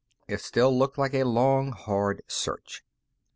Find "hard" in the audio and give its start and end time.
1.73-2.23